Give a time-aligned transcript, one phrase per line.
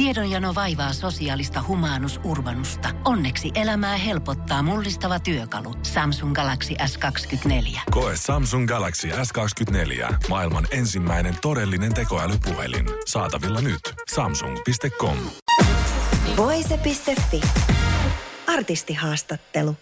[0.00, 2.88] Tiedonjano vaivaa sosiaalista humanus urbanusta.
[3.04, 5.74] Onneksi elämää helpottaa mullistava työkalu.
[5.82, 7.80] Samsung Galaxy S24.
[7.90, 10.14] Koe Samsung Galaxy S24.
[10.28, 12.86] Maailman ensimmäinen todellinen tekoälypuhelin.
[13.06, 13.80] Saatavilla nyt.
[14.14, 15.16] Samsung.com.
[16.36, 17.40] Voise.fi.
[18.46, 19.76] Artistihaastattelu.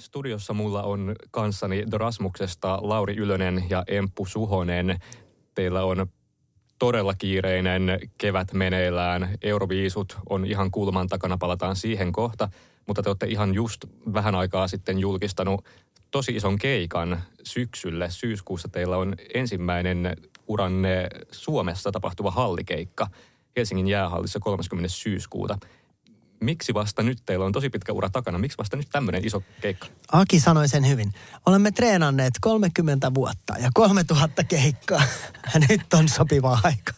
[0.00, 4.98] Studiossa mulla on kanssani Dorasmuksesta Lauri Ylönen ja Emppu Suhonen.
[5.54, 6.06] Teillä on
[6.78, 9.38] todella kiireinen kevät meneillään.
[9.42, 12.48] Euroviisut on ihan kulman takana, palataan siihen kohta.
[12.86, 15.64] Mutta te olette ihan just vähän aikaa sitten julkistanut
[16.10, 18.10] tosi ison keikan syksylle.
[18.10, 20.16] Syyskuussa teillä on ensimmäinen
[20.46, 23.06] uranne Suomessa tapahtuva hallikeikka
[23.56, 24.88] Helsingin jäähallissa 30.
[24.88, 25.58] syyskuuta
[26.44, 29.86] miksi vasta nyt teillä on tosi pitkä ura takana, miksi vasta nyt tämmöinen iso keikka?
[30.12, 31.12] Aki sanoi sen hyvin.
[31.46, 35.02] Olemme treenanneet 30 vuotta ja 3000 keikkaa.
[35.68, 36.92] nyt on sopiva aika.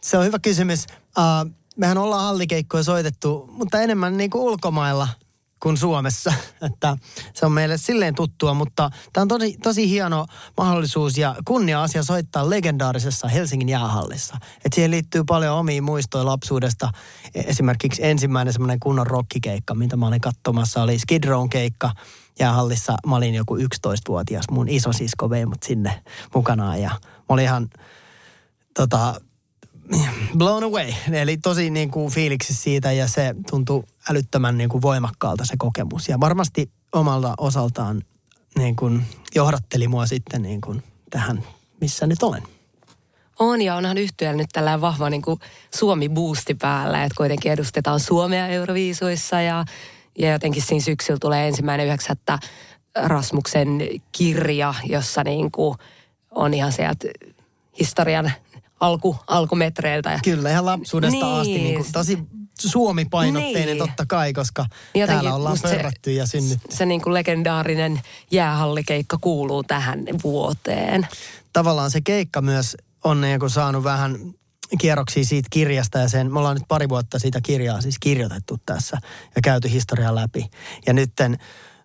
[0.00, 0.86] Se on hyvä kysymys.
[1.18, 5.08] Uh, mehän ollaan hallikeikkoja soitettu, mutta enemmän niin kuin ulkomailla–
[5.62, 6.32] kuin Suomessa.
[6.72, 6.96] Että
[7.34, 12.50] se on meille silleen tuttua, mutta tämä on tosi, tosi hieno mahdollisuus ja kunnia-asia soittaa
[12.50, 14.36] legendaarisessa Helsingin jäähallissa.
[14.56, 16.92] Että siihen liittyy paljon omia muistoja lapsuudesta.
[17.34, 21.90] Esimerkiksi ensimmäinen semmoinen kunnon rockikeikka, mitä mä olin katsomassa, oli Skid Rown keikka
[22.38, 22.96] jäähallissa.
[23.06, 26.02] Mä olin joku 11-vuotias, mun isosisko vei mut sinne
[26.34, 27.68] mukanaan ja mä olin ihan
[28.74, 29.20] tota,
[30.38, 30.92] blown away.
[31.12, 36.08] Eli tosi niin kuin fiiliksi siitä ja se tuntuu älyttömän niin kuin voimakkaalta se kokemus.
[36.08, 38.02] Ja varmasti omalta osaltaan
[38.58, 39.04] niin kuin
[39.34, 41.42] johdatteli mua sitten niin kuin tähän,
[41.80, 42.42] missä nyt olen.
[43.38, 45.40] On ja onhan yhtiöllä nyt tällä vahva niin kuin
[45.74, 49.64] Suomi-boosti päällä, että kuitenkin edustetaan Suomea Euroviisuissa ja,
[50.18, 52.38] ja jotenkin siinä syksyllä tulee ensimmäinen yhdeksättä
[52.94, 53.78] Rasmuksen
[54.12, 55.78] kirja, jossa niin kuin
[56.30, 57.08] on ihan sieltä
[57.80, 58.32] historian
[58.82, 60.20] alku, alkumetreiltä.
[60.24, 61.40] Kyllä, ihan lapsuudesta niin.
[61.40, 62.18] asti niin kuin tosi
[62.58, 63.78] Suomi-painotteinen niin.
[63.78, 66.68] totta kai, koska Jotenkin täällä ollaan pörrätty ja synnytty.
[66.70, 71.06] Se, se niin kuin legendaarinen jäähallikeikka kuuluu tähän vuoteen.
[71.52, 74.18] Tavallaan se keikka myös on niin kuin saanut vähän
[74.78, 78.98] kierroksia siitä kirjasta ja sen, me ollaan nyt pari vuotta siitä kirjaa siis kirjoitettu tässä
[79.36, 80.50] ja käyty historiaa läpi.
[80.86, 81.38] Ja nytten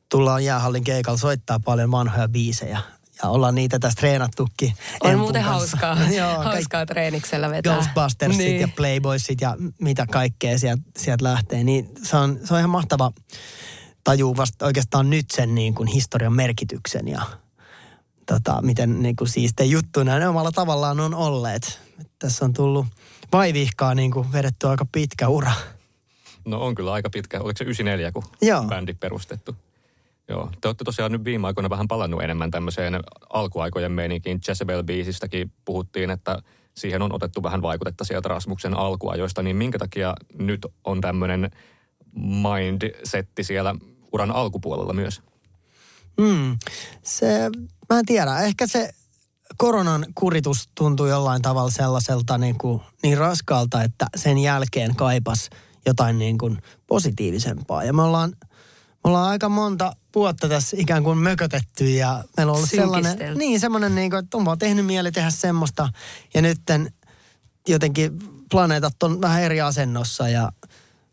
[0.09, 2.79] tullaan jäähallin keikalla soittaa paljon vanhoja biisejä
[3.23, 4.73] ja ollaan niitä tässä treenattukin.
[4.99, 5.77] On muuten kanssa.
[5.77, 7.73] hauskaa, Joo, hauskaa treeniksellä vetää.
[7.73, 8.61] Ghostbustersit niin.
[8.61, 11.63] ja Playboysit ja mitä kaikkea sieltä sielt lähtee.
[11.63, 13.11] Niin se on, se on ihan mahtava
[14.03, 17.21] tajuu vasta oikeastaan nyt sen niin kuin historian merkityksen ja
[18.25, 21.79] tota, miten niin kuin siistejä juttuina ne omalla tavallaan on olleet.
[22.19, 22.85] Tässä on tullut
[23.33, 25.51] vaivihkaa niin kuin vedetty aika pitkä ura.
[26.45, 27.41] No on kyllä aika pitkä.
[27.41, 28.63] Oliko se 94, kun Joo.
[28.63, 29.55] bändi perustettu?
[30.29, 32.99] Joo, te olette tosiaan nyt viime aikoina vähän palannut enemmän tämmöiseen
[33.29, 34.39] alkuaikojen meininkiin.
[34.47, 36.41] Jezebel-biisistäkin puhuttiin, että
[36.77, 41.51] siihen on otettu vähän vaikutetta sieltä Rasmuksen alkuajoista, niin minkä takia nyt on tämmöinen
[42.15, 43.75] mindsetti siellä
[44.13, 45.21] uran alkupuolella myös?
[46.21, 46.57] Hmm,
[47.03, 47.49] se,
[47.89, 48.89] mä en tiedä, ehkä se
[49.57, 55.49] koronan kuritus tuntui jollain tavalla sellaiselta niin, kuin, niin raskaalta, että sen jälkeen kaipas
[55.85, 56.57] jotain niin kuin
[56.87, 57.83] positiivisempaa.
[57.83, 58.33] Ja me ollaan–
[59.07, 63.95] ollaan aika monta vuotta tässä ikään kuin mökötetty ja meillä on ollut sellainen, niin semmoinen
[63.95, 65.89] niin kuin, että on vaan tehnyt mieli tehdä semmoista
[66.33, 66.93] ja nytten
[67.67, 68.19] jotenkin
[68.51, 70.51] planeetat on vähän eri asennossa ja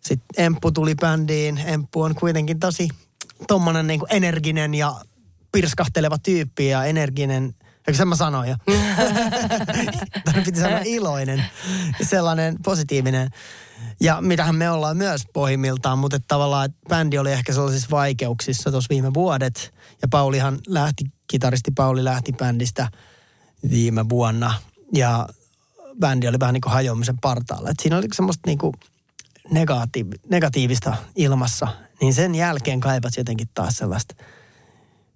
[0.01, 1.59] sitten Emppu tuli bändiin.
[1.59, 2.89] Emppu on kuitenkin tosi
[3.49, 4.95] tommonen niin energinen ja
[5.53, 7.55] pirskahteleva tyyppi ja energinen,
[7.87, 8.57] eikö sen mä sanoin jo?
[10.45, 11.45] piti sanoa iloinen,
[12.03, 13.31] sellainen positiivinen.
[14.01, 18.71] Ja mitähän me ollaan myös pohjimmiltaan, mutta että tavallaan että bändi oli ehkä sellaisissa vaikeuksissa
[18.71, 19.75] tuossa viime vuodet.
[20.03, 22.89] Ja Paulihan lähti, kitaristi Pauli lähti bändistä
[23.71, 24.55] viime vuonna.
[24.93, 25.29] Ja
[26.01, 27.71] bändi oli vähän niin kuin hajoamisen partaalla.
[27.71, 28.73] Et siinä oli semmoista niin kuin
[29.51, 31.69] negatiiv- negatiivista ilmassa.
[32.01, 34.15] Niin sen jälkeen kaipasi jotenkin taas sellaista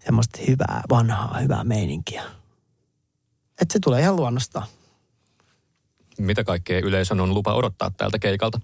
[0.05, 2.23] semmoista hyvää, vanhaa, hyvää meininkiä.
[3.61, 4.67] Että se tulee ihan luonnostaan
[6.19, 8.61] mitä kaikkea yleisön on lupa odottaa tältä keikalta?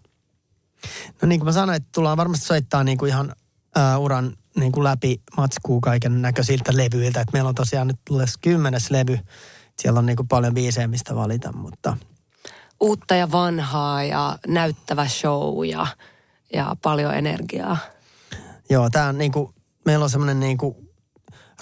[1.23, 3.35] No niin kuin mä sanoin, että tullaan varmasti soittaa niin kuin ihan
[3.97, 7.21] uh, uran niin kuin läpi matskuu kaiken näköisiltä levyiltä.
[7.21, 9.19] Et meillä on tosiaan nyt tullut kymmenes levy.
[9.79, 11.97] Siellä on niin kuin paljon biisejä, mistä valita, mutta...
[12.81, 15.87] Uutta ja vanhaa ja näyttävä show ja,
[16.53, 17.77] ja paljon energiaa.
[18.71, 19.55] Joo, tämä on niin kuin,
[19.85, 20.84] meillä on semmoinen niin kuin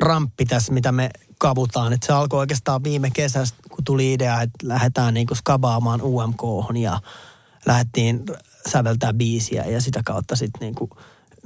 [0.01, 1.93] ramppi tässä, mitä me kavutaan.
[1.93, 6.43] Et se alkoi oikeastaan viime kesästä, kun tuli idea, että lähdetään niinku skabaamaan UMK
[6.81, 7.01] ja
[7.67, 8.25] lähdettiin
[8.69, 10.91] säveltää biisiä ja sitä kautta sitten niinku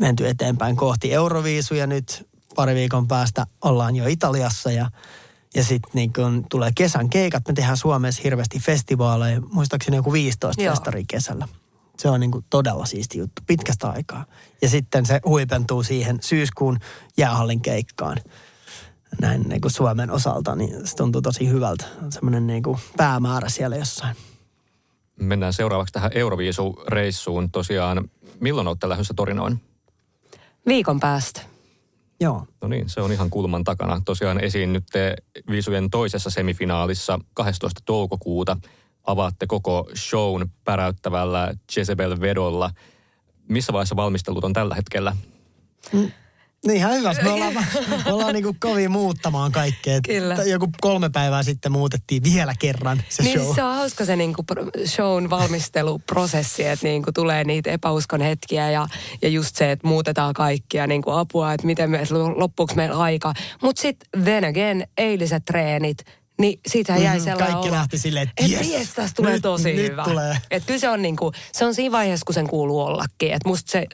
[0.00, 1.86] menty eteenpäin kohti Euroviisuja.
[1.86, 4.90] Nyt pari viikon päästä ollaan jo Italiassa ja,
[5.54, 10.62] Ja sitten niin kun tulee kesän keikat, me tehdään Suomessa hirveästi festivaaleja, muistaakseni joku 15
[10.62, 10.74] Joo.
[10.74, 11.48] festari kesällä.
[11.98, 14.24] Se on niin kuin todella siisti juttu, pitkästä aikaa.
[14.62, 16.78] Ja sitten se huipentuu siihen syyskuun
[17.18, 18.16] jäähallin keikkaan.
[19.20, 21.84] Näin niin kuin Suomen osalta, niin se tuntuu tosi hyvältä.
[22.02, 24.16] On semmoinen niin kuin päämäärä siellä jossain.
[25.20, 27.50] Mennään seuraavaksi tähän Euroviisu-reissuun.
[27.50, 28.10] Tosiaan,
[28.40, 29.60] milloin olette lähdössä Torinoon?
[30.66, 31.40] Viikon päästä.
[32.20, 32.46] Joo.
[32.62, 34.02] No niin, se on ihan kulman takana.
[34.04, 35.16] Tosiaan esiin nyt te
[35.50, 37.80] viisujen toisessa semifinaalissa 12.
[37.84, 38.56] toukokuuta
[39.06, 42.70] avaatte koko shown päräyttävällä Jezebel-vedolla.
[43.48, 45.16] Missä vaiheessa valmistelut on tällä hetkellä?
[46.66, 47.14] Niin ihan hyvä.
[47.22, 47.54] Me ollaan,
[48.04, 50.00] me ollaan niinku kovin muuttamaan kaikkea.
[50.06, 50.34] Kyllä.
[50.34, 53.54] Joku kolme päivää sitten muutettiin vielä kerran se Niin show.
[53.54, 58.86] se on hauska se niinku pro- shown valmisteluprosessi, että niinku tulee niitä epäuskon hetkiä ja,
[59.22, 62.00] ja just se, että muutetaan kaikkia niinku apua, että miten me,
[62.36, 63.32] loppuuko meillä aika.
[63.62, 65.98] Mutta sitten then again, eiliset treenit,
[66.38, 69.32] niin siitähän jäi Mhm, sellainen kaikki olo, lähti silleen, että et yes, yes, tästä tulee
[69.32, 70.04] nyt- tosi nyt hyvä.
[70.04, 70.36] tulee.
[70.50, 73.32] Et kyllä se on, niinku, se on siinä vaiheessa, kun sen kuuluu ollakin.
[73.32, 73.86] Et musta se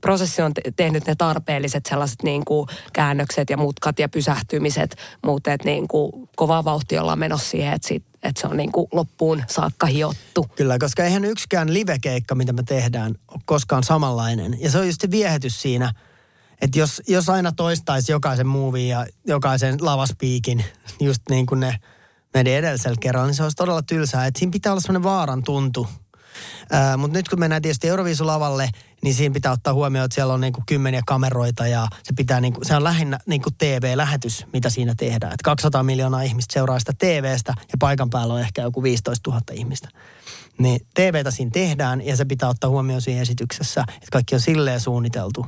[0.00, 4.96] prosessi on te- tehnyt ne tarpeelliset sellaiset niinku käännökset ja mutkat ja pysähtymiset,
[5.26, 9.86] mutta niinku, kovaa vauhtia ollaan menossa siihen, että sit, et se on niinku loppuun saakka
[9.86, 10.46] hiottu.
[10.56, 14.56] Kyllä, koska eihän yksikään livekeikka, mitä me tehdään, ole koskaan samanlainen.
[14.60, 15.92] Ja se on just se viehätys siinä,
[16.60, 20.64] että jos, jos aina toistaisi jokaisen muuvin ja jokaisen lavaspiikin,
[21.00, 21.80] just niin kuin ne
[22.34, 24.26] meidän edellisellä kerralla, niin se olisi todella tylsää.
[24.26, 25.88] Että siinä pitää olla sellainen vaaran tuntu.
[26.98, 28.70] Mutta nyt kun mennään tietysti Euroviisulavalle,
[29.02, 32.60] niin siinä pitää ottaa huomioon, että siellä on niinku kymmeniä kameroita ja se, pitää niinku,
[32.64, 35.32] se on lähinnä niinku TV-lähetys, mitä siinä tehdään.
[35.32, 39.42] Et 200 miljoonaa ihmistä seuraa sitä TVstä ja paikan päällä on ehkä joku 15 000
[39.52, 39.88] ihmistä.
[40.58, 44.80] Niin TVtä siinä tehdään ja se pitää ottaa huomioon siinä esityksessä, että kaikki on silleen
[44.80, 45.46] suunniteltu.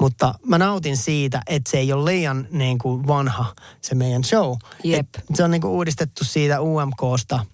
[0.00, 4.56] Mutta mä nautin siitä, että se ei ole liian niin kuin vanha se meidän show.
[4.84, 5.06] Jep.
[5.16, 7.46] Et se on niin kuin uudistettu siitä UMKsta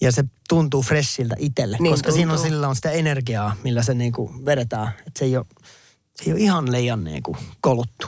[0.00, 2.50] ja se tuntuu freshiltä itselle, Niin koska siinä on, tuntuu.
[2.52, 4.88] sillä on sitä energiaa, millä se niin kuin vedetään.
[4.88, 5.46] Että se ei ole,
[6.16, 8.06] se ei ole ihan liian niin kuin koluttu.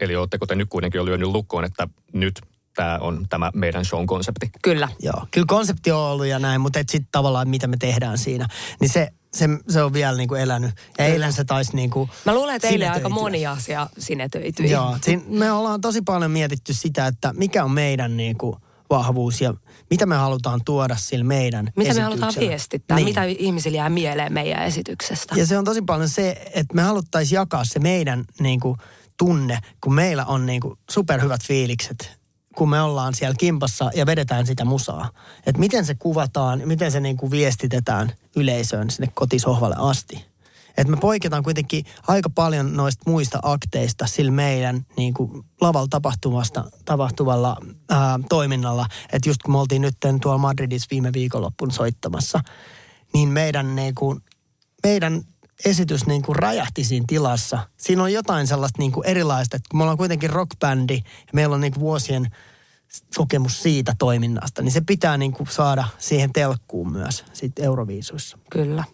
[0.00, 2.40] Eli oletteko te nyt kuitenkin jo lyönyt lukkoon, että nyt
[2.74, 4.50] tämä on tämä meidän shown konsepti?
[4.62, 4.88] Kyllä.
[5.02, 8.48] Joo, kyllä konsepti on ollut ja näin, mutta sitten tavallaan, mitä me tehdään siinä,
[8.80, 10.70] niin se, se, se on vielä niin kuin elänyt.
[10.98, 14.70] Ja eilen se taisi niin kuin Mä luulen, että eilen aika moni asia sinetöityi.
[14.70, 18.56] Joo, siinä me ollaan tosi paljon mietitty sitä, että mikä on meidän niin kuin
[18.90, 19.54] vahvuus ja
[19.90, 23.04] mitä me halutaan tuoda sillä meidän Mitä me halutaan viestittää, Niin.
[23.04, 25.34] mitä ihmisille jää mieleen meidän esityksestä.
[25.38, 28.76] Ja se on tosi paljon se, että me haluttaisiin jakaa se meidän niin kuin,
[29.18, 32.19] tunne, kun meillä on niin kuin, superhyvät fiilikset,
[32.56, 35.10] kun me ollaan siellä kimpassa ja vedetään sitä musaa.
[35.46, 40.30] Että miten se kuvataan, miten se niin kuin, viestitetään yleisöön sinne kotisohvalle asti.
[40.76, 46.64] Että me poiketaan kuitenkin aika paljon noista muista akteista sillä meidän niin kuin, lavalla tapahtumasta,
[46.84, 47.56] tapahtuvalla
[47.90, 48.86] ää, toiminnalla.
[49.12, 52.40] Että just kun me oltiin nyt tuolla Madridissa viime viikonloppun soittamassa,
[53.14, 54.20] niin meidän niin kuin,
[54.82, 55.22] meidän
[55.64, 57.58] esitys niin kuin räjähti siinä tilassa.
[57.76, 61.54] Siinä on jotain sellaista niin kuin erilaista, että kun me ollaan kuitenkin rockbändi ja meillä
[61.54, 62.26] on niin kuin vuosien
[63.16, 68.38] kokemus siitä toiminnasta, niin se pitää niin kuin saada siihen telkkuun myös sitten Euroviisuissa.
[68.50, 68.84] Kyllä.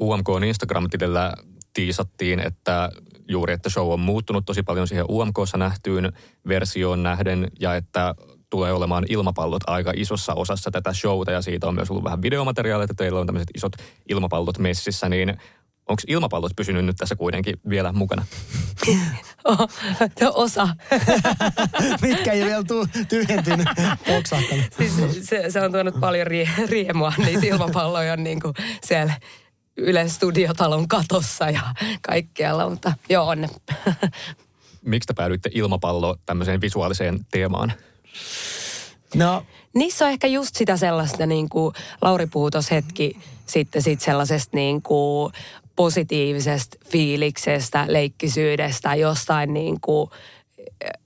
[0.00, 1.34] UMK on Instagram-tilillä
[1.74, 2.90] tiisattiin, että
[3.28, 6.12] juuri, että show on muuttunut tosi paljon siihen UMKssa nähtyyn
[6.48, 8.14] versioon nähden ja että
[8.50, 12.84] tulee olemaan ilmapallot aika isossa osassa tätä showta ja siitä on myös ollut vähän videomateriaalia,
[12.84, 13.72] että teillä on tämmöiset isot
[14.08, 15.38] ilmapallot messissä, niin
[15.88, 18.26] onko ilmapallot pysynyt nyt tässä kuitenkin vielä mukana?
[20.34, 20.68] Osa.
[22.02, 23.68] Mitkä ei vielä tu- tyhjentynyt,
[24.76, 24.92] siis
[25.22, 28.54] se, se, on tuonut paljon rie, riemua, niitä ilmapalloja on niin kuin
[28.84, 29.14] siellä
[29.76, 31.60] Yle Studiotalon katossa ja
[32.02, 33.48] kaikkialla, mutta joo on ne.
[34.82, 37.72] Miksi te päädyitte ilmapallo tämmöiseen visuaaliseen teemaan?
[39.14, 44.00] No, Niissä on ehkä just sitä sellaista, niin kuin Lauri puhui tuossa hetki sitten sit
[44.00, 45.32] sellaisesta niin kuin
[45.78, 50.10] positiivisesta fiiliksestä, leikkisyydestä, jostain niin kuin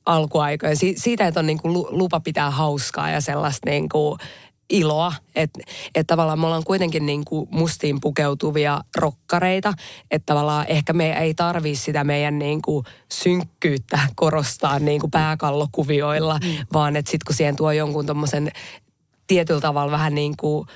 [0.06, 0.76] alkuaikoja.
[0.76, 4.18] Si- siitä, että on niin kuin lu- lupa pitää hauskaa ja sellaista niin kuin
[4.70, 5.12] iloa.
[5.34, 5.60] Että
[5.94, 9.72] et tavallaan me ollaan kuitenkin niin kuin mustiin pukeutuvia rokkareita.
[10.10, 16.38] Että tavallaan ehkä me ei tarvii sitä meidän niin kuin synkkyyttä korostaa niin kuin pääkallokuvioilla,
[16.44, 16.66] mm.
[16.72, 18.52] vaan että sitten kun siihen tuo jonkun tommosen
[19.26, 20.66] tietyllä tavalla vähän niin kuin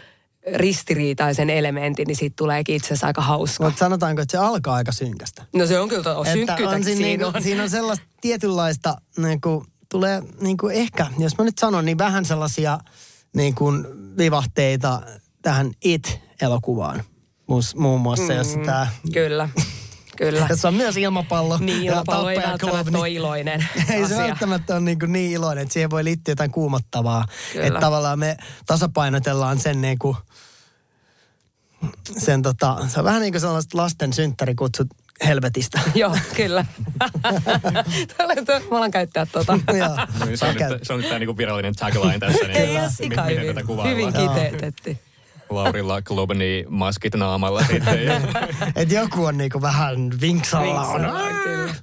[0.55, 3.65] ristiriitaisen elementin, niin siitä tuleekin itse asiassa aika hauska.
[3.65, 5.45] mutta sanotaanko, että se alkaa aika synkästä.
[5.53, 7.43] No se on kyllä, to- synkkyyttä on siinä, siinä niinku, on.
[7.43, 11.99] siinä on sellaista tietynlaista, niin kuin, tulee niin kuin ehkä, jos mä nyt sanon, niin
[11.99, 12.79] vähän sellaisia
[13.37, 13.87] niin kuin
[14.19, 15.03] vivahteita
[15.43, 17.03] tähän It-elokuvaan.
[17.77, 19.49] Muun muassa, mm, jossa tämä Kyllä.
[20.17, 20.47] Kyllä.
[20.51, 21.59] Jossa on myös ilmapallo.
[21.59, 24.19] Niin, ja ilmapallo ei tappaja välttämättä ole niin- iloinen Ei se asia.
[24.19, 27.25] välttämättä ole niin, kuin niin iloinen, että siihen voi liittyä jotain kuumottavaa.
[27.53, 27.67] Kyllä.
[27.67, 30.17] Että tavallaan me tasapainotellaan sen niin kuin,
[32.19, 34.89] sen tota, se on vähän niin kuin sellaiset lasten synttärikutsut
[35.27, 35.81] helvetistä.
[35.95, 36.65] Joo, kyllä.
[38.71, 39.59] Mä alan käyttää tuota.
[39.79, 39.97] Joo.
[39.97, 42.47] No se, on nyt, se on nyt tämä niinku virallinen tagline tässä.
[42.47, 44.97] Niin Ei ole sika miten hyvin, hyvin kiteytetty.
[45.51, 47.99] Laurilla Globani maskit naamalla sitten.
[48.77, 50.81] Että joku on niin kuin vähän vinksalla.
[50.81, 51.01] on.
[51.03, 51.75] Vinksalla.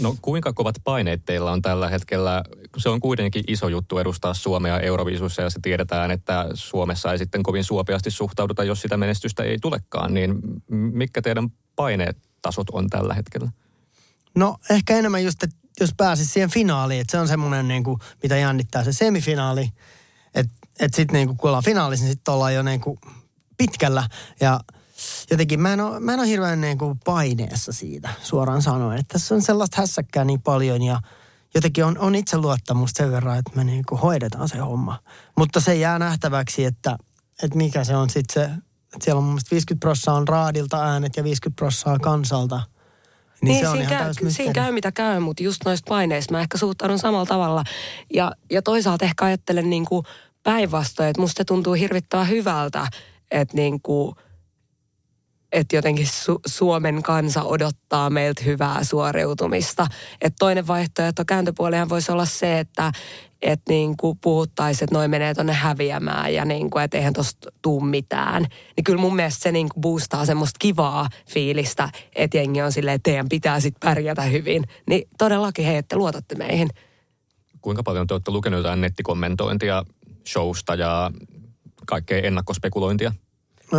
[0.00, 2.44] No kuinka kovat paineet teillä on tällä hetkellä?
[2.76, 7.42] Se on kuitenkin iso juttu edustaa Suomea Euroviisussa ja se tiedetään, että Suomessa ei sitten
[7.42, 10.14] kovin suopeasti suhtauduta, jos sitä menestystä ei tulekaan.
[10.14, 10.38] Niin
[10.70, 13.50] mitkä teidän painetasot on tällä hetkellä?
[14.34, 17.98] No ehkä enemmän just, että jos pääsis siihen finaaliin, että se on semmoinen niin kuin,
[18.22, 19.68] mitä jännittää se semifinaali.
[20.78, 22.98] Että et sitten niin kun ollaan finaalissa, niin sitten ollaan jo niin kuin
[23.56, 24.08] pitkällä.
[24.40, 24.60] Ja
[25.30, 28.98] jotenkin mä en ole, mä en ole hirveän niin kuin paineessa siitä suoraan sanoen.
[28.98, 31.00] Että tässä on sellaista hässäkkää niin paljon ja
[31.54, 34.98] jotenkin on, on itseluottamusta sen verran, että me niin kuin hoidetaan se homma.
[35.36, 36.96] Mutta se jää nähtäväksi, että,
[37.42, 38.50] että mikä se on sitten se,
[38.94, 42.56] että siellä on mun mielestä 50 prossaa on raadilta äänet ja 50 prossaa kansalta.
[42.56, 46.32] Niin, Niin, se on siinä, ihan käy, siinä käy mitä käy, mutta just noista paineista
[46.32, 47.64] mä ehkä suhtaudun samalla tavalla.
[48.14, 50.04] Ja, ja toisaalta ehkä ajattelen niin kuin
[50.48, 52.86] päinvastoin, että musta tuntuu hirvittävän hyvältä,
[53.30, 54.14] että niin kuin,
[55.52, 59.86] että jotenkin Su- Suomen kansa odottaa meiltä hyvää suoriutumista.
[60.20, 62.92] Et toinen vaihtoehto kääntöpuolihan voisi olla se, että
[63.42, 67.50] et niin kuin puhuttaisiin, että noin menee tonne häviämään ja niin kuin, että eihän tosta
[67.62, 68.46] tuu mitään.
[68.76, 72.94] Niin kyllä mun mielestä se niin kuin boostaa semmoista kivaa fiilistä, että jengi on silleen,
[72.94, 74.64] että teidän pitää sitten pärjätä hyvin.
[74.86, 76.68] Niin todellakin hei, että luotatte meihin.
[77.60, 79.84] Kuinka paljon te olette lukenut jotain nettikommentointia
[80.32, 81.10] showsta ja
[81.86, 83.12] kaikkea ennakkospekulointia?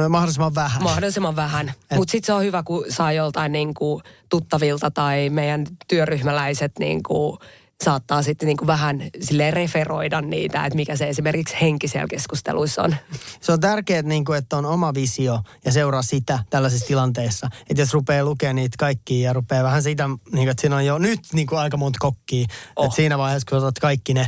[0.10, 0.84] Mahdollisimman vähän.
[0.84, 1.74] Mahdollisimman vähän.
[1.96, 7.03] Mutta sitten se on hyvä, kun saa joltain niin kuin tuttavilta tai meidän työryhmäläiset niin
[7.03, 7.38] kuin
[7.84, 12.84] saattaa sitten niin kuin vähän sille referoida niitä, että mikä se esimerkiksi henki siellä keskusteluissa
[12.84, 12.96] on.
[13.41, 17.48] Se on tärkeää, niin kuin, että on oma visio ja seuraa sitä tällaisissa tilanteissa.
[17.70, 20.86] Että jos rupeaa lukemaan niitä kaikkia ja rupeaa vähän siitä, niin kuin, että siinä on
[20.86, 22.46] jo nyt niin kuin aika monta kokkia.
[22.75, 22.86] Oh.
[22.86, 24.27] Että siinä vaiheessa, kun otat kaikki ne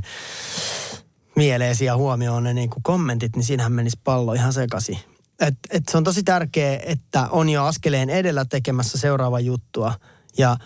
[1.36, 4.98] mieleesi ja huomioon ne niin kuin kommentit, niin siinähän menisi pallo ihan sekaisin.
[5.40, 9.94] Et, et se on tosi tärkeää, että on jo askeleen edellä tekemässä seuraava juttua.
[10.38, 10.58] Ja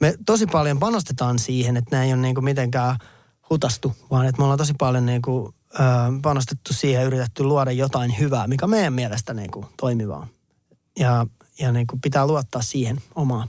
[0.00, 2.96] me tosi paljon panostetaan siihen, että nämä ei ole niin kuin mitenkään
[3.50, 5.82] hutastu, vaan että me ollaan tosi paljon niin kuin, ö,
[6.22, 10.26] panostettu siihen ja yritetty luoda jotain hyvää, mikä meidän mielestä niin kuin toimivaa.
[10.98, 11.26] Ja,
[11.58, 13.48] ja niin kuin pitää luottaa siihen omaan.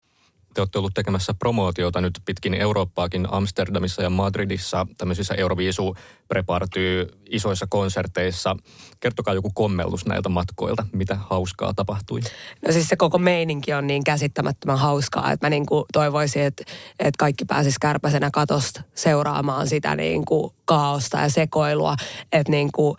[0.53, 5.95] Te olette ollut tekemässä promootiota nyt pitkin Eurooppaakin Amsterdamissa ja Madridissa tämmöisissä Euroviisu
[6.27, 8.55] prepartyy isoissa konserteissa.
[8.99, 12.19] Kertokaa joku kommellus näiltä matkoilta, mitä hauskaa tapahtui.
[12.67, 16.63] No siis se koko meininki on niin käsittämättömän hauskaa, että mä niin kuin toivoisin, että,
[16.99, 21.95] että kaikki pääsis kärpäsenä katosta seuraamaan sitä niin kuin kaaosta ja sekoilua.
[22.31, 22.97] Että niin kuin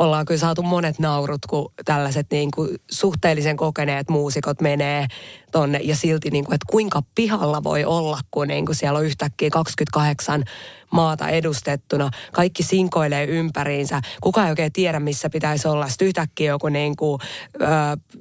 [0.00, 5.06] ollaan kyllä saatu monet naurut, kun tällaiset niin kuin suhteellisen kokeneet muusikot menee
[5.52, 9.04] tonne ja silti, niin kuin, että kuinka pihalla voi olla, kun niin kuin siellä on
[9.04, 10.44] yhtäkkiä 28
[10.92, 12.10] maata edustettuna.
[12.32, 14.00] Kaikki sinkoilee ympäriinsä.
[14.20, 15.88] Kukaan ei oikein tiedä, missä pitäisi olla.
[15.88, 17.20] Sitten yhtäkkiä joku niin kuin,
[17.60, 17.66] ö,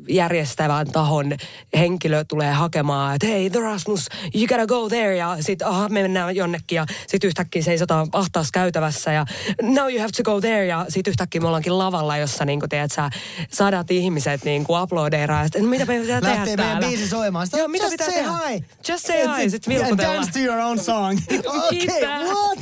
[0.09, 1.33] järjestävän tahon
[1.77, 5.15] henkilö tulee hakemaan, että hei, The Rasmus, you gotta go there.
[5.15, 9.25] Ja sitten aha, me mennään jonnekin ja sitten yhtäkkiä seisotaan ahtaassa käytävässä ja
[9.61, 10.65] now you have to go there.
[10.65, 13.09] Ja sitten yhtäkkiä me ollaankin lavalla, jossa niin kuin, tiedät, sä,
[13.51, 15.39] sadat ihmiset niin kuin aplodeeraa.
[15.39, 16.87] Ja sitten, no, mitä me pitää tehdä Lähtee meidän täällä?
[16.87, 17.47] biisi soimaan.
[17.47, 18.37] Sitten, Joo, mitä just pitää say tehdä?
[18.49, 18.65] hi.
[18.89, 20.15] Just say hi, sit vilkutellaan.
[20.15, 21.19] Dance to your own song.
[21.69, 22.58] Okay, what?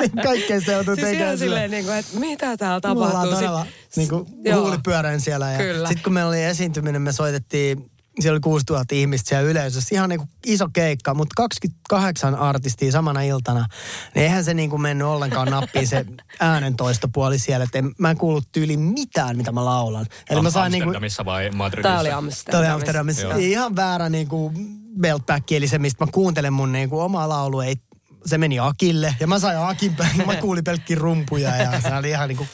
[0.00, 1.26] Niin kaikkea se joutuu Siis tekemään.
[1.26, 1.56] ihan sillä.
[1.56, 3.34] silleen, niin kuin, että mitä täällä Me ollaan tapahtuu.
[3.34, 4.26] todella Sit- niin kuin,
[4.60, 5.50] huulipyörän siellä.
[5.50, 5.88] Ja Kyllä.
[5.88, 9.94] Sitten kun meillä oli esiintyminen, me soitettiin, siellä oli 6000 ihmistä siellä yleisössä.
[9.94, 13.66] Ihan niin kuin iso keikka, mutta 28 artistia samana iltana.
[14.14, 16.04] Niin eihän se niin kuin mennyt ollenkaan nappiin se
[16.40, 17.64] äänentoistopuoli siellä.
[17.64, 20.06] Että en, mä en kuullut tyyli mitään, mitä mä laulan.
[20.30, 21.88] Eli mä sain niin kuin, Amsterdamissa vai Madridissa?
[21.88, 22.74] Tää oli Tämä oli Amsterdamissa.
[22.74, 23.22] Amsterdamissa.
[23.26, 23.36] Joo.
[23.38, 24.54] Ihan väärä niin kuin
[25.00, 27.76] beltback, eli se, mistä mä kuuntelen mun niin kuin omaa laulu, ei,
[28.26, 29.16] se meni Akille.
[29.20, 32.48] Ja mä sain Akin päin, mä kuulin pelkkiä rumpuja ja se oli ihan, niin kuin,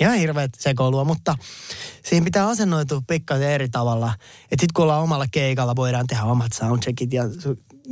[0.00, 1.04] ihan hirveät sekoilua.
[1.04, 1.36] Mutta
[2.04, 4.14] siihen pitää asennoitua pikkasen eri tavalla.
[4.50, 7.24] Että sit kun ollaan omalla keikalla, voidaan tehdä omat soundcheckit ja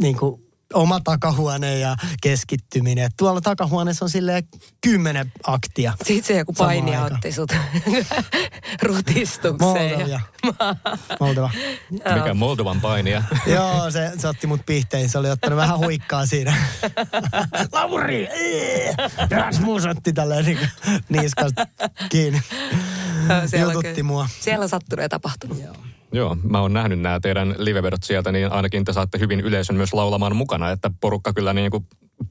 [0.01, 3.05] niin kuin oma takahuone ja keskittyminen.
[3.05, 4.43] Et tuolla takahuoneessa on silleen
[4.81, 5.93] kymmenen aktia.
[6.05, 7.13] Sitten se joku aikaan.
[7.15, 7.53] otti sut
[8.83, 9.91] rutistukseen.
[9.91, 10.09] Moldavia.
[10.09, 10.21] ja-
[11.21, 11.51] Moldova.
[11.91, 13.23] Mikä Moldovan painija.
[13.55, 15.09] Joo, se, se otti mut pihtein.
[15.09, 16.55] Se oli ottanut vähän huikkaa siinä.
[17.73, 18.29] Lauri!
[19.31, 20.59] Rasmus otti tälleen niin
[21.09, 21.67] niskasta
[22.09, 22.41] kiinni.
[23.47, 24.29] Siellä on Jututti kyllä- mua.
[24.41, 25.61] Siellä on sattunut ja tapahtunut.
[25.63, 25.75] Joo,
[26.43, 30.37] mä oon nähnyt nämä teidän livevedot sieltä, niin ainakin te saatte hyvin yleisön myös laulamaan
[30.37, 31.87] mukana, että porukka kyllä niin kuin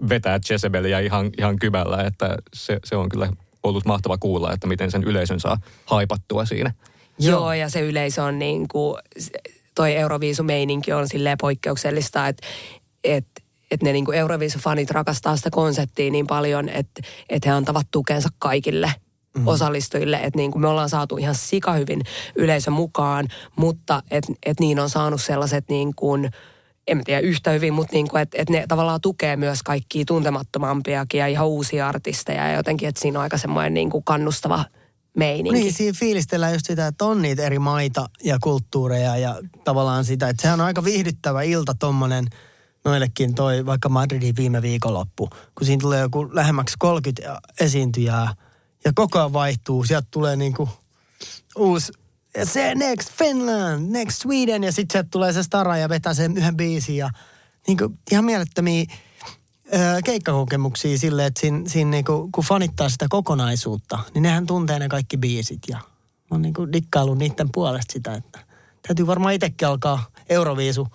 [0.09, 3.33] vetää Jezebeliä ihan, ihan kyvällä, että se, se on kyllä
[3.63, 6.73] ollut mahtava kuulla, että miten sen yleisön saa haipattua siinä.
[7.19, 7.31] Joo.
[7.31, 7.39] Joo.
[7.39, 8.97] Joo, ja se yleisö on niin kuin,
[9.75, 12.47] toi Euroviisumeininki on silleen poikkeuksellista, että
[13.03, 13.27] et,
[13.71, 18.29] et ne niin kuin Euroviisufanit rakastaa sitä konseptia niin paljon, että et he antavat tukensa
[18.39, 18.93] kaikille
[19.37, 19.47] mm.
[19.47, 20.17] osallistujille.
[20.17, 22.01] Että niin kuin me ollaan saatu ihan sikahyvin
[22.35, 26.29] yleisö mukaan, mutta että et niin on saanut sellaiset niin kuin,
[26.87, 31.19] en tiedä yhtä hyvin, mutta niin kuin, että, että ne tavallaan tukee myös kaikkia tuntemattomampiakin
[31.19, 34.65] ja ihan uusia artisteja ja jotenkin, että siinä on aika semmoinen niin kuin kannustava
[35.17, 35.59] meininki.
[35.59, 40.29] Niin, siinä fiilistellään just sitä, että on niitä eri maita ja kulttuureja ja tavallaan sitä,
[40.29, 42.25] että sehän on aika viihdyttävä ilta tommonen
[42.85, 48.33] noillekin toi vaikka Madridin viime viikonloppu, kun siinä tulee joku lähemmäksi 30 esiintyjää
[48.85, 49.83] ja koko ajan vaihtuu.
[49.83, 50.69] Sieltä tulee niinku
[51.55, 51.91] uusi,
[52.37, 56.37] ja se next Finland, next Sweden ja sitten sieltä tulee se stara ja vetää sen
[56.37, 57.09] yhden biisin ja
[57.67, 58.85] niinku ihan mielettömiä
[59.73, 64.89] ö, keikkakokemuksia silleen, että siinä, siinä niinku, kun fanittaa sitä kokonaisuutta, niin nehän tuntee ne
[64.89, 65.85] kaikki biisit ja mä
[66.31, 68.39] oon niinku dikkaillut niiden puolesta sitä, että
[68.87, 70.87] täytyy varmaan itsekin alkaa Euroviisu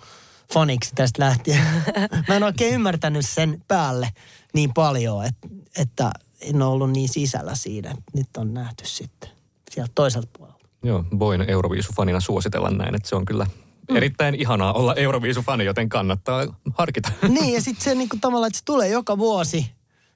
[0.53, 1.61] faniksi tästä lähtien.
[2.27, 4.09] Mä en oikein ymmärtänyt sen päälle
[4.53, 7.95] niin paljon, että, että en ole ollut niin sisällä siinä.
[8.13, 9.29] Nyt on nähty sitten
[9.71, 10.57] sieltä toiselta puolelta.
[10.83, 13.47] Joo, voin Euroviisufanina suositella näin, että se on kyllä
[13.95, 17.11] erittäin ihanaa olla Euroviisufani, joten kannattaa harkita.
[17.27, 19.71] Niin, ja sitten se niinku tavallaan, että se tulee joka vuosi.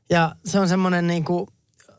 [0.09, 1.47] Ja se on semmoinen niinku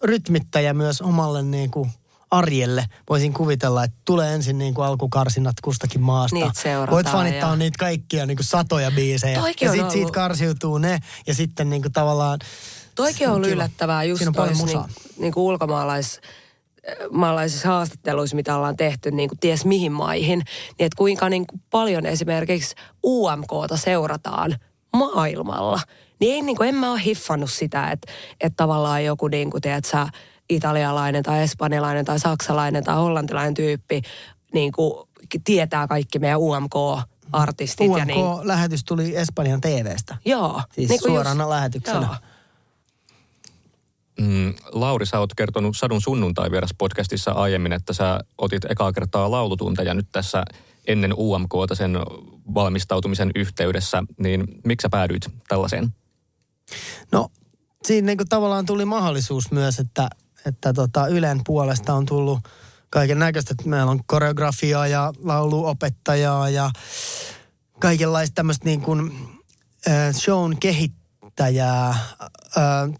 [0.02, 1.88] rytmittäjä myös omalle niinku
[2.30, 2.86] arjelle.
[3.10, 6.36] Voisin kuvitella, että tulee ensin niinku alkukarsinat kustakin maasta.
[6.36, 9.40] Niitä seurataan Voit fanittaa ja- niitä kaikkia niinku satoja biisejä.
[9.40, 11.00] Toikin ja sitten siitä karsiutuu ne.
[11.26, 12.38] Ja sitten niinku tavallaan...
[13.04, 13.54] Toikin on ollut kiva.
[13.54, 16.20] yllättävää just Siinä on niin, niin kuin ulkomaalais
[17.10, 21.62] maalaisissa haastatteluissa, mitä ollaan tehty niin kuin ties mihin maihin, niin että kuinka niin kuin
[21.70, 22.74] paljon esimerkiksi
[23.04, 24.56] UMKta seurataan
[24.92, 25.80] maailmalla.
[26.20, 29.60] Niin, ei, niin kuin, en mä ole hiffannut sitä, että, että tavallaan joku niin kuin,
[29.60, 30.06] tiedät sä,
[30.50, 34.02] italialainen tai espanjalainen tai saksalainen tai hollantilainen tyyppi
[34.54, 35.08] niin kuin,
[35.44, 37.98] tietää kaikki meidän UMK-artistit.
[37.98, 40.16] ja niin, UMK-lähetys tuli Espanjan TVstä.
[40.24, 40.62] joo.
[40.74, 42.00] Siis niin suorana lähetyksenä.
[42.00, 42.31] Joo.
[44.20, 49.30] Mm, Lauri, sä oot kertonut Sadun sunnuntai vieras podcastissa aiemmin, että sä otit ekaa kertaa
[49.30, 50.44] laulutunteja nyt tässä
[50.86, 51.98] ennen UMKta sen
[52.54, 55.88] valmistautumisen yhteydessä, niin miksi sä päädyit tällaiseen?
[57.12, 57.28] No,
[57.84, 60.08] siinä niin tavallaan tuli mahdollisuus myös, että,
[60.46, 62.40] että tota Ylen puolesta on tullut
[62.90, 63.54] kaiken näköistä.
[63.64, 66.70] Meillä on koreografiaa ja lauluopettajaa ja
[67.78, 69.12] kaikenlaista tämmöistä niin kuin
[69.88, 71.01] äh, shown kehittäjää
[71.40, 72.00] äh,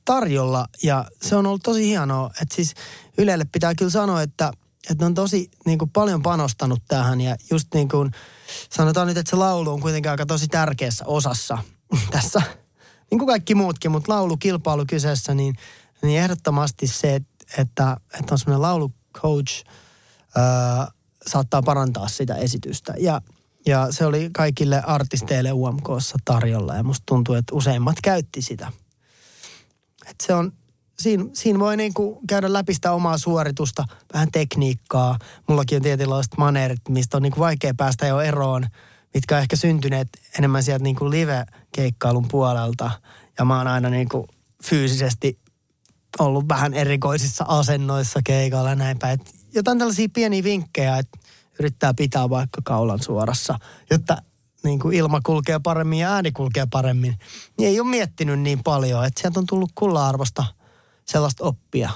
[0.05, 0.67] tarjolla.
[0.83, 2.75] Ja se on ollut tosi hienoa, että siis
[3.19, 4.53] Ylelle pitää kyllä sanoa, että,
[4.91, 8.11] että ne on tosi niin kuin paljon panostanut tähän ja just niin kuin
[8.71, 11.59] sanotaan nyt, että se laulu on kuitenkin aika tosi tärkeässä osassa
[12.11, 12.43] tässä
[13.11, 15.55] niin kuin kaikki muutkin, mutta laulukilpailu kyseessä, niin,
[16.03, 19.65] niin ehdottomasti se, että, että, että on semmoinen laulucoach,
[20.37, 20.91] ää,
[21.27, 22.95] saattaa parantaa sitä esitystä.
[22.99, 23.21] Ja,
[23.67, 28.73] ja se oli kaikille artisteille UMKssa tarjolla ja musta tuntuu, että useimmat käytti sitä.
[30.11, 30.53] Et se on,
[30.99, 35.19] siinä, siinä voi niinku käydä läpi sitä omaa suoritusta, vähän tekniikkaa.
[35.49, 38.67] Mullakin on tietynlaiset maneerit, mistä on niinku vaikea päästä jo eroon,
[39.15, 42.91] mitkä on ehkä syntyneet enemmän sieltä niinku live-keikkailun puolelta.
[43.39, 44.29] Ja mä oon aina niinku
[44.65, 45.39] fyysisesti
[46.19, 48.97] ollut vähän erikoisissa asennoissa keikalla ja näin.
[49.13, 51.19] Et jotain tällaisia pieniä vinkkejä, että
[51.59, 53.59] yrittää pitää vaikka kaulan suorassa,
[53.91, 54.17] jotta
[54.65, 57.15] niin kuin ilma kulkee paremmin ja ääni kulkee paremmin.
[57.59, 60.45] Niin ei ole miettinyt niin paljon, että sieltä on tullut kulla-arvosta
[61.05, 61.91] sellaista oppia.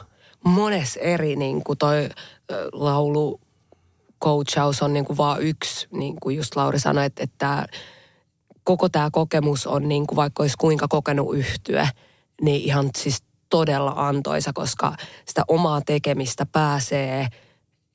[0.45, 2.09] mones eri niin kuin toi
[2.73, 3.40] laulu
[4.25, 7.66] coachaus on niin kuin vaan yksi, niin kuin just Lauri sanoi, että, että
[8.64, 11.88] koko tämä kokemus on niin kuin vaikka olisi kuinka kokenut yhtyä,
[12.42, 14.97] niin ihan siis todella antoisa, koska
[15.29, 17.29] sitä omaa tekemistä pääsee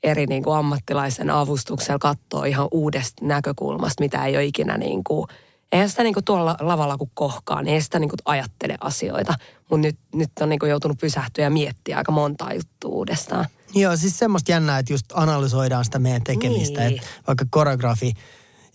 [0.04, 5.28] eri niin kuin ammattilaisen avustuksella katsoa ihan uudesta näkökulmasta, mitä ei ole ikinä niin kuin,
[5.72, 9.34] eihän sitä niin kuin tuolla lavalla kun kohkaa, niin ei sitä niin kuin ajattele asioita.
[9.60, 13.46] Mutta nyt, nyt on niin kuin joutunut pysähtyä ja miettiä aika monta juttua uudestaan.
[13.76, 16.80] Joo, siis semmoista jännää, että just analysoidaan sitä meidän tekemistä.
[16.80, 16.96] Niin.
[16.96, 18.14] Että vaikka koreografi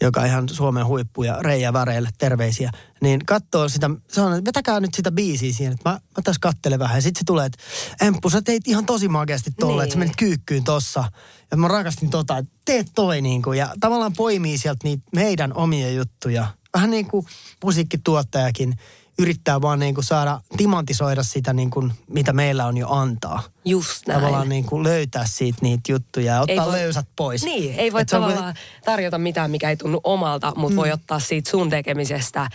[0.01, 4.95] joka ihan Suomen huippu ja Reija Väreille terveisiä, niin katsoo sitä, sanoo, että vetäkää nyt
[4.95, 6.97] sitä biisiä siihen, että mä, mä tässä kattelen vähän.
[6.97, 7.59] Ja sitten se tulee, että
[8.01, 9.83] Emppu, sä teit ihan tosi makeasti tolle, niin.
[9.83, 10.09] että sä Niin.
[10.09, 11.05] menit kyykkyyn tossa.
[11.51, 15.53] Ja mä rakastin tota, että teet toi niin kuin, ja tavallaan poimii sieltä niitä meidän
[15.55, 16.47] omia juttuja.
[16.75, 17.27] Vähän niin kuin
[17.65, 18.75] musiikkituottajakin
[19.19, 23.43] yrittää vaan niin kuin saada timantisoida sitä niin kuin, mitä meillä on jo antaa.
[23.65, 24.21] Just näin.
[24.21, 27.45] Tavallaan niin kuin löytää siitä niitä juttuja ja ottaa voi- löysät pois.
[27.45, 30.77] Niin, ei voi Et se on tavallaan tarjota mitään, mikä ei tunnu omalta, mutta mm.
[30.77, 32.51] voi ottaa siitä sun tekemisestä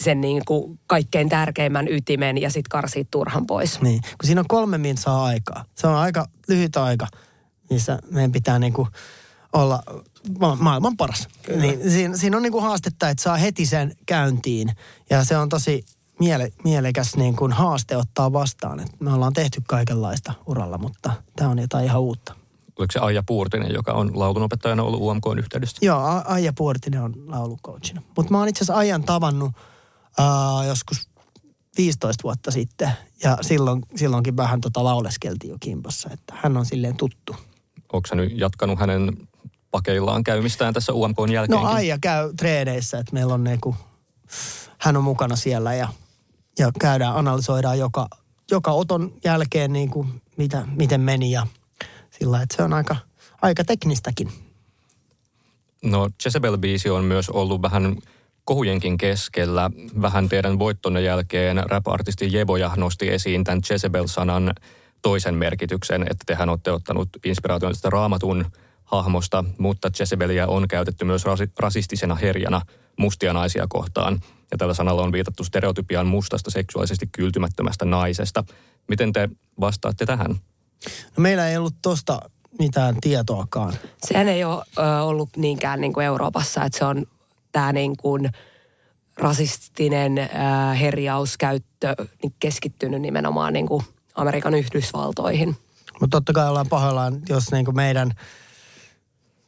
[0.00, 3.80] sen niin kuin kaikkein tärkeimmän ytimen ja sitten karsia turhan pois.
[3.80, 5.64] Niin, kun siinä on kolme minsaa aikaa.
[5.74, 7.06] Se on aika lyhyt aika,
[7.70, 8.88] missä meidän pitää niinku
[9.52, 9.82] olla
[10.40, 11.28] ma- maailman paras.
[11.56, 14.72] Niin, siinä, siinä on niinku haastetta, että saa heti sen käyntiin.
[15.10, 15.84] Ja se on tosi
[16.20, 18.80] miele, mielekäs niin kuin haaste ottaa vastaan.
[18.80, 22.34] Et me ollaan tehty kaikenlaista uralla, mutta tämä on jotain ihan uutta.
[22.78, 25.76] Oliko se Aija Puurtinen, joka on laulunopettajana ollut UMKn yhteydessä?
[25.82, 28.02] Joo, A- Aija Puortinen on laulucoachina.
[28.16, 29.52] Mutta mä oon itse asiassa Aijan tavannut
[30.18, 31.08] uh, joskus
[31.76, 32.90] 15 vuotta sitten.
[33.22, 37.36] Ja silloin, silloinkin vähän tota lauleskeltiin jo kimpassa, että hän on silleen tuttu.
[37.92, 39.28] Onko sä nyt jatkanut hänen
[39.70, 41.66] pakeillaan käymistään tässä UMKn jälkeenkin?
[41.66, 43.76] No Aija käy treeneissä, että meillä on niinku,
[44.78, 45.88] hän on mukana siellä ja,
[46.58, 48.08] ja käydään, analysoidaan joka,
[48.50, 50.06] joka oton jälkeen niinku,
[50.36, 51.46] mitä, miten meni ja
[52.10, 52.96] sillä että se on aika,
[53.42, 54.32] aika teknistäkin.
[55.82, 57.96] No Jezebel-biisi on myös ollut vähän
[58.44, 59.70] kohujenkin keskellä.
[60.02, 64.54] Vähän teidän voittonne jälkeen rap-artisti Jeboja nosti esiin tämän Jezebel-sanan
[65.02, 68.46] toisen merkityksen, että tehän olette ottanut inspiraation tästä raamatun
[68.90, 72.62] hahmosta, mutta Jezebelia on käytetty myös rasi- rasistisena herjana
[72.96, 74.20] mustia naisia kohtaan.
[74.50, 78.44] Ja tällä sanalla on viitattu stereotypiaan mustasta seksuaalisesti kyltymättömästä naisesta.
[78.88, 79.28] Miten te
[79.60, 80.30] vastaatte tähän?
[81.16, 82.20] No meillä ei ollut tosta
[82.58, 83.72] mitään tietoakaan.
[84.06, 87.06] Sehän ei ole ö, ollut niinkään niin kuin Euroopassa, että se on
[87.52, 88.30] tämä niin kuin
[89.16, 90.28] rasistinen ö,
[90.74, 95.56] herjauskäyttö niin keskittynyt nimenomaan niin kuin Amerikan Yhdysvaltoihin.
[96.00, 98.10] Mutta totta kai ollaan pahoillaan, jos niinku meidän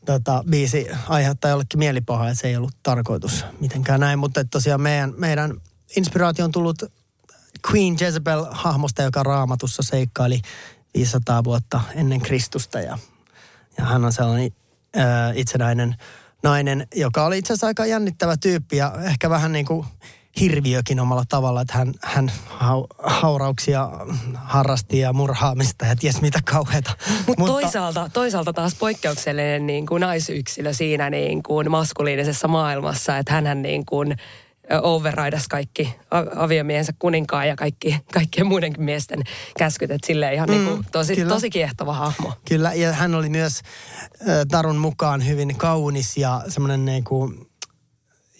[0.06, 4.18] tota, biisi aiheuttaa jollekin mielipahaa, että se ei ollut tarkoitus mitenkään näin.
[4.18, 5.60] Mutta tosiaan meidän, meidän
[5.96, 6.82] inspiraatio on tullut
[7.70, 10.40] Queen Jezebel-hahmosta, joka raamatussa seikkaili
[10.94, 12.80] 500 vuotta ennen Kristusta.
[12.80, 12.98] Ja,
[13.78, 14.52] ja hän on sellainen
[14.96, 15.00] ö,
[15.34, 15.96] itsenäinen
[16.42, 19.86] nainen, joka oli itse asiassa aika jännittävä tyyppi ja ehkä vähän niin kuin
[20.40, 23.90] hirviökin omalla tavalla, että hän, hän hau, haurauksia
[24.34, 26.96] harrasti ja murhaamista ja ties mitä kauheita.
[27.26, 33.32] Mut Mutta toisaalta, toisaalta taas poikkeuksellinen niin kuin naisyksilö siinä niin kuin maskuliinisessa maailmassa, että
[33.32, 34.16] hänhän niin kuin
[34.82, 35.94] overridas kaikki
[36.36, 39.22] aviomiehensä kuninkaan ja kaikki, kaikkien muidenkin miesten
[39.58, 39.90] käskyt.
[39.90, 41.34] Että silleen ihan mm, niin kuin tosi, kyllä.
[41.34, 42.32] tosi kiehtova hahmo.
[42.48, 43.60] Kyllä, ja hän oli myös
[44.50, 47.51] Tarun mukaan hyvin kaunis ja semmoinen niin kuin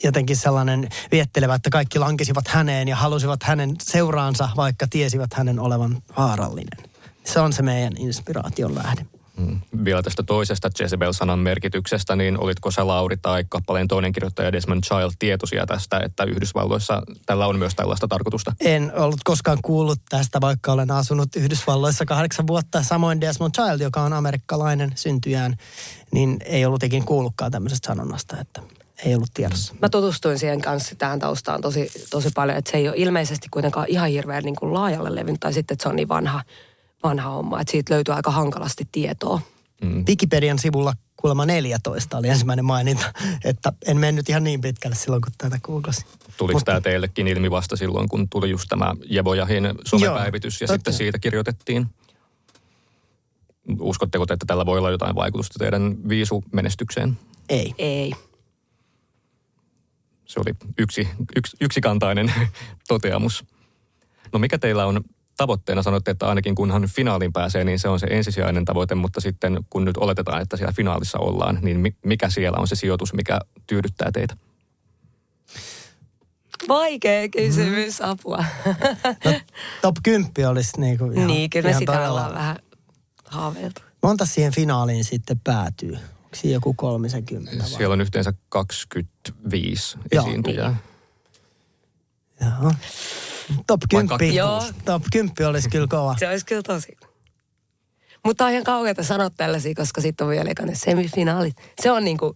[0.05, 6.03] jotenkin sellainen viettelevä, että kaikki lankesivat häneen ja halusivat hänen seuraansa, vaikka tiesivät hänen olevan
[6.17, 6.91] vaarallinen.
[7.25, 9.07] Se on se meidän inspiraation lähde.
[9.37, 9.61] Mm.
[9.85, 15.13] Vielä tästä toisesta Jezebel-sanan merkityksestä, niin olitko sä Lauri tai kappaleen toinen kirjoittaja Desmond Child
[15.19, 18.53] tietoisia tästä, että Yhdysvalloissa tällä on myös tällaista tarkoitusta?
[18.61, 22.83] En ollut koskaan kuullut tästä, vaikka olen asunut Yhdysvalloissa kahdeksan vuotta.
[22.83, 25.57] Samoin Desmond Child, joka on amerikkalainen syntyjään,
[26.13, 28.63] niin ei ollut ikin kuullutkaan tämmöisestä sanonnasta, että
[29.05, 29.75] ei ollut tiedossa.
[29.83, 33.87] Mä tutustuin siihen kanssa tähän taustaan tosi, tosi paljon, että se ei ole ilmeisesti kuitenkaan
[33.89, 36.43] ihan hirveän niin kuin laajalle levinnyt, tai sitten, että se on niin vanha,
[37.03, 39.41] vanha homma, että siitä löytyy aika hankalasti tietoa.
[39.83, 40.05] Mm.
[40.09, 43.13] Wikipedian sivulla kuulemma 14 oli ensimmäinen maininta,
[43.45, 46.05] että en mennyt ihan niin pitkälle silloin, kun tätä googlasin.
[46.37, 50.79] Tuliko Mutta- tämä teillekin ilmi vasta silloin, kun tuli just tämä Jebojahin somepäivitys ja totta.
[50.79, 51.87] sitten siitä kirjoitettiin?
[53.81, 57.19] Uskotteko, te, että tällä voi olla jotain vaikutusta teidän viisumenestykseen?
[57.49, 57.75] Ei.
[57.79, 58.13] Ei.
[60.27, 62.33] Se oli yksi, yksi, yksikantainen
[62.89, 63.45] toteamus.
[64.33, 65.01] No mikä teillä on
[65.37, 65.83] tavoitteena?
[65.83, 69.85] Sanoitte, että ainakin kunhan finaaliin pääsee, niin se on se ensisijainen tavoite, mutta sitten kun
[69.85, 74.13] nyt oletetaan, että siellä finaalissa ollaan, niin mi- mikä siellä on se sijoitus, mikä tyydyttää
[74.13, 74.37] teitä?
[76.69, 78.45] Vaikea kysymys, apua.
[79.25, 79.33] No,
[79.83, 82.57] top 10 olisi niinku ihan, niin, kyllä me ihan sitä todella- ollaan vähän
[83.25, 83.81] haaveiltu.
[84.03, 85.99] Monta siihen finaaliin sitten päätyy?
[86.33, 87.69] Onko siinä joku 30 vai?
[87.69, 90.27] Siellä on yhteensä 25 Joo.
[90.27, 90.77] esiintyjää.
[92.41, 92.73] Joo.
[93.67, 94.09] Top Vai 10.
[94.09, 94.35] kaksi?
[94.35, 94.63] Joo.
[94.85, 96.17] Top 10 olisi kyllä kova.
[96.19, 96.97] Se olisi kyllä tosi.
[98.25, 101.57] Mutta on ihan kauheata sanoa tällaisia, koska sitten on vielä ne semifinaalit.
[101.83, 102.33] Se on niin kuin,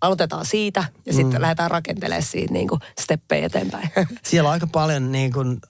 [0.00, 1.16] aloitetaan siitä ja Mm.
[1.16, 3.90] sitten lähdetään rakentelemaan siitä niin kuin steppejä eteenpäin.
[4.26, 5.60] Siellä on aika paljon niin kuin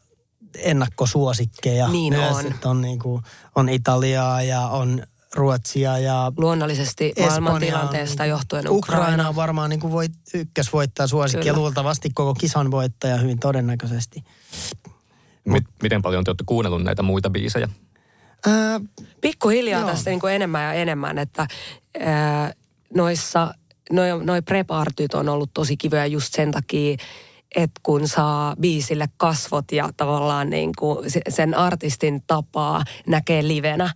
[0.58, 2.36] ennakkosuosikkeja Niin myös.
[2.36, 2.54] on.
[2.64, 3.22] On, niin kuin,
[3.54, 5.02] on Italiaa ja on
[5.34, 9.02] Ruotsia ja Luonnollisesti maailmantilanteesta johtuen Ukraina.
[9.02, 9.28] Ukraina.
[9.28, 14.24] on varmaan niin kuin voit, ykkösvoittaja suosikki ja luultavasti koko kisan voittaja hyvin todennäköisesti.
[15.44, 17.68] Mit, miten paljon te olette kuunnellut näitä muita biisejä?
[18.46, 18.80] Ää,
[19.20, 19.90] Pikkuhiljaa Joo.
[19.90, 21.46] tästä niin kuin enemmän ja enemmän, että
[22.00, 22.52] ää,
[22.94, 23.54] noissa,
[23.92, 26.96] noi, noi prep-artyt on ollut tosi kivoja just sen takia,
[27.56, 33.90] että kun saa biisille kasvot ja tavallaan niin kuin se- sen artistin tapaa näkee livenä,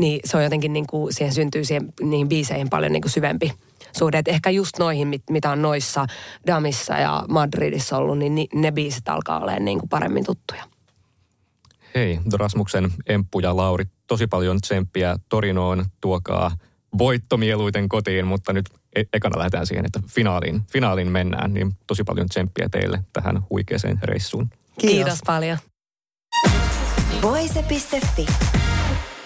[0.00, 3.52] niin se on jotenkin niin kuin, siihen syntyy siihen, niihin biiseihin paljon niin kuin syvempi
[3.98, 4.18] suhde.
[4.18, 6.06] Et ehkä just noihin, mit, mitä on noissa
[6.46, 10.64] Damissa ja Madridissa ollut, niin ni, ne biisit alkaa olemaan niin kuin paremmin tuttuja.
[11.94, 16.50] Hei, Rasmuksen Emppu ja Lauri, tosi paljon tsemppiä Torinoon, tuokaa
[16.98, 22.04] voitto mieluiten kotiin, mutta nyt e- ekana lähdetään siihen, että finaaliin, finaaliin mennään, niin tosi
[22.04, 24.48] paljon tsemppiä teille tähän huikeeseen reissuun.
[24.48, 24.96] kiitos.
[24.96, 25.58] Kiitos paljon.
[27.22, 28.26] Voise.fi.